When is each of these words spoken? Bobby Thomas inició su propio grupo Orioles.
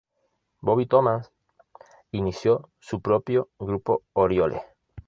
Bobby 0.61 0.87
Thomas 0.87 1.31
inició 2.11 2.69
su 2.79 3.01
propio 3.03 3.49
grupo 3.59 4.01
Orioles. 4.13 4.63